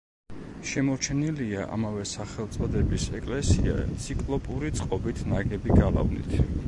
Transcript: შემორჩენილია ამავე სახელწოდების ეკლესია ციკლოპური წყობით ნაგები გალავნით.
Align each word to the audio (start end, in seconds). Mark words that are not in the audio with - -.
შემორჩენილია 0.69 1.65
ამავე 1.75 2.05
სახელწოდების 2.11 3.05
ეკლესია 3.19 3.77
ციკლოპური 4.07 4.73
წყობით 4.81 5.23
ნაგები 5.35 5.79
გალავნით. 5.83 6.35